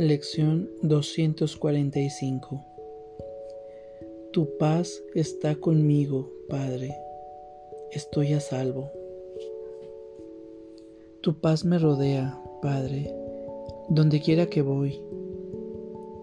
Lección 0.00 0.70
245 0.82 2.64
Tu 4.32 4.56
paz 4.56 5.02
está 5.16 5.56
conmigo, 5.56 6.30
Padre. 6.48 6.94
Estoy 7.90 8.32
a 8.34 8.38
salvo. 8.38 8.92
Tu 11.20 11.40
paz 11.40 11.64
me 11.64 11.80
rodea, 11.80 12.40
Padre, 12.62 13.12
donde 13.88 14.20
quiera 14.20 14.46
que 14.46 14.62
voy. 14.62 15.02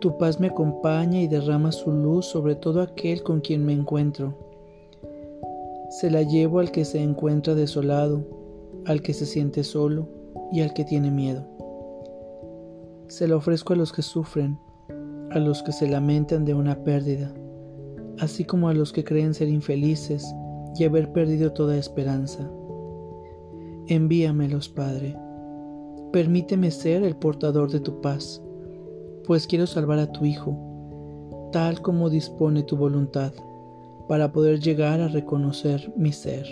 Tu 0.00 0.18
paz 0.18 0.38
me 0.38 0.48
acompaña 0.48 1.22
y 1.22 1.26
derrama 1.26 1.72
su 1.72 1.92
luz 1.92 2.26
sobre 2.26 2.56
todo 2.56 2.82
aquel 2.82 3.22
con 3.22 3.40
quien 3.40 3.64
me 3.64 3.72
encuentro. 3.72 4.34
Se 5.88 6.10
la 6.10 6.20
llevo 6.20 6.58
al 6.58 6.72
que 6.72 6.84
se 6.84 7.02
encuentra 7.02 7.54
desolado, 7.54 8.22
al 8.84 9.00
que 9.00 9.14
se 9.14 9.24
siente 9.24 9.64
solo 9.64 10.08
y 10.52 10.60
al 10.60 10.74
que 10.74 10.84
tiene 10.84 11.10
miedo. 11.10 11.51
Se 13.12 13.28
la 13.28 13.36
ofrezco 13.36 13.74
a 13.74 13.76
los 13.76 13.92
que 13.92 14.00
sufren, 14.00 14.58
a 15.32 15.38
los 15.38 15.62
que 15.62 15.72
se 15.72 15.86
lamentan 15.86 16.46
de 16.46 16.54
una 16.54 16.82
pérdida, 16.82 17.30
así 18.18 18.42
como 18.42 18.70
a 18.70 18.72
los 18.72 18.90
que 18.90 19.04
creen 19.04 19.34
ser 19.34 19.48
infelices 19.48 20.34
y 20.76 20.84
haber 20.84 21.12
perdido 21.12 21.52
toda 21.52 21.76
esperanza. 21.76 22.50
Envíamelos, 23.88 24.70
Padre. 24.70 25.14
Permíteme 26.10 26.70
ser 26.70 27.02
el 27.02 27.14
portador 27.14 27.70
de 27.70 27.80
tu 27.80 28.00
paz, 28.00 28.42
pues 29.26 29.46
quiero 29.46 29.66
salvar 29.66 29.98
a 29.98 30.10
tu 30.10 30.24
Hijo, 30.24 31.50
tal 31.52 31.82
como 31.82 32.08
dispone 32.08 32.62
tu 32.62 32.78
voluntad, 32.78 33.34
para 34.08 34.32
poder 34.32 34.58
llegar 34.58 35.02
a 35.02 35.08
reconocer 35.08 35.92
mi 35.98 36.12
ser. 36.12 36.46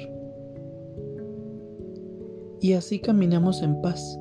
Y 2.61 2.75
así 2.75 2.99
caminamos 2.99 3.63
en 3.63 3.81
paz, 3.81 4.21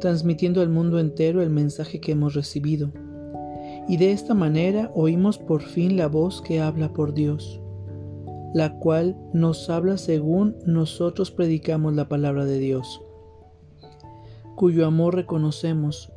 transmitiendo 0.00 0.60
al 0.60 0.68
mundo 0.68 0.98
entero 0.98 1.42
el 1.42 1.50
mensaje 1.50 2.00
que 2.00 2.12
hemos 2.12 2.34
recibido. 2.34 2.92
Y 3.88 3.96
de 3.96 4.12
esta 4.12 4.34
manera 4.34 4.90
oímos 4.94 5.38
por 5.38 5.62
fin 5.62 5.96
la 5.96 6.08
voz 6.08 6.42
que 6.42 6.60
habla 6.60 6.92
por 6.92 7.14
Dios 7.14 7.60
la 8.52 8.78
cual 8.78 9.16
nos 9.32 9.68
habla 9.68 9.98
según 9.98 10.56
nosotros 10.64 11.30
predicamos 11.30 11.94
la 11.94 12.08
palabra 12.08 12.44
de 12.44 12.58
Dios, 12.58 13.02
cuyo 14.56 14.86
amor 14.86 15.14
reconocemos, 15.14 16.12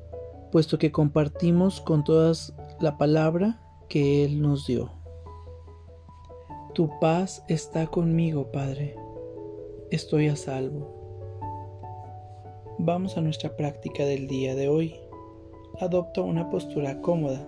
puesto 0.52 0.78
que 0.78 0.92
compartimos 0.92 1.82
con 1.82 2.04
todas 2.04 2.54
la 2.80 2.98
palabra 2.98 3.62
que 3.90 4.23
Él 4.23 4.42
nos 4.42 4.66
dio. 4.66 4.92
Tu 6.73 6.90
paz 7.00 7.44
está 7.50 7.88
conmigo, 7.88 8.52
Padre. 8.52 8.95
Estoy 9.92 10.30
a 10.30 10.38
salvo. 10.38 11.01
Vamos 12.84 13.16
a 13.16 13.22
nuestra 13.22 13.56
práctica 13.56 14.06
del 14.06 14.28
día 14.28 14.56
de 14.56 14.68
hoy. 14.68 14.96
Adopta 15.80 16.22
una 16.22 16.50
postura 16.50 17.00
cómoda 17.00 17.48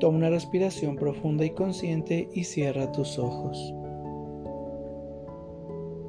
Toma 0.00 0.18
una 0.18 0.28
respiración 0.30 0.96
profunda 0.96 1.44
y 1.44 1.50
consciente 1.50 2.28
y 2.34 2.42
cierra 2.44 2.90
tus 2.90 3.18
ojos. 3.18 3.72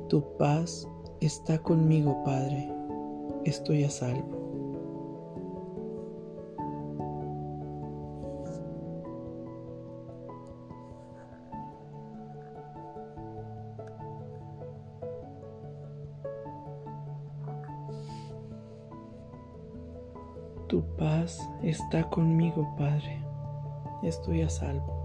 Tu 0.10 0.24
paz 0.38 0.88
está 1.22 1.60
conmigo, 1.60 2.24
Padre. 2.24 2.68
Estoy 3.46 3.84
a 3.84 3.90
salvo. 3.90 4.45
Tu 20.76 20.84
paz 20.98 21.40
está 21.64 22.04
conmigo, 22.04 22.76
Padre 22.78 23.24
estoy 24.04 24.42
a 24.42 24.50
salvo. 24.50 25.05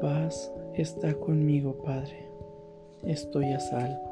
Paz 0.00 0.52
está 0.74 1.14
conmigo, 1.14 1.82
Padre. 1.84 2.28
Estoy 3.04 3.52
a 3.52 3.60
salvo. 3.60 4.07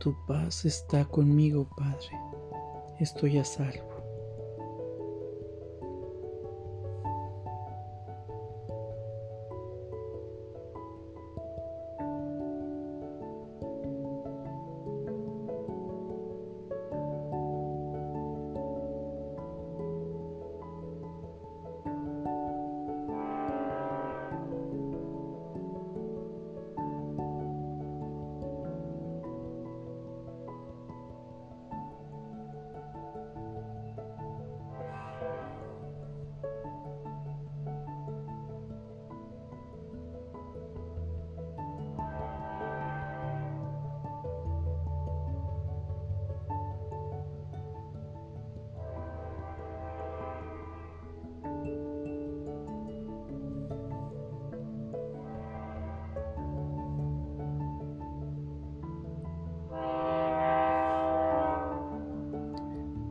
Tu 0.00 0.14
paz 0.26 0.64
está 0.64 1.04
conmigo, 1.04 1.68
Padre. 1.76 2.18
Estoy 2.98 3.36
a 3.36 3.44
salvo. 3.44 3.89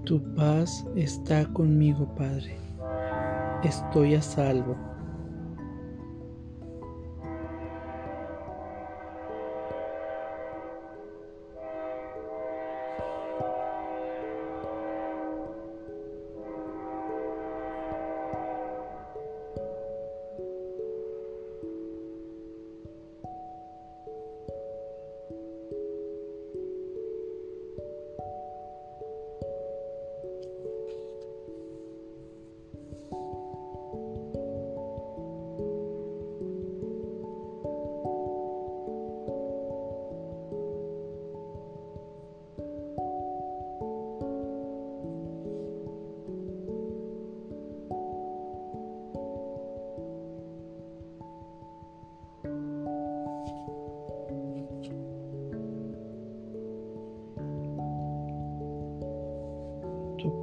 Tu 0.09 0.19
paz 0.33 0.83
está 0.95 1.45
conmigo, 1.53 2.07
Padre. 2.15 2.57
Estoy 3.63 4.15
a 4.15 4.21
salvo. 4.23 4.75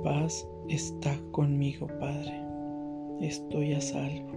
Paz 0.07 0.49
está 0.69 1.19
conmigo, 1.33 1.89
Padre. 1.99 2.33
Estoy 3.21 3.73
a 3.73 3.81
salvo. 3.81 4.31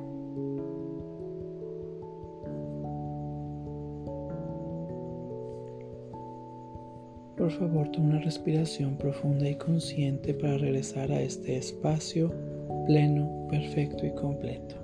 Por 7.37 7.51
favor, 7.51 7.87
toma 7.91 8.09
una 8.09 8.19
respiración 8.21 8.97
profunda 8.97 9.47
y 9.47 9.55
consciente 9.55 10.33
para 10.33 10.57
regresar 10.57 11.11
a 11.11 11.21
este 11.21 11.57
espacio 11.57 12.33
pleno, 12.87 13.47
perfecto 13.47 14.07
y 14.07 14.11
completo. 14.15 14.75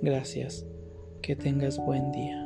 Gracias. 0.00 0.66
Que 1.20 1.36
tengas 1.36 1.78
buen 1.84 2.10
día. 2.10 2.43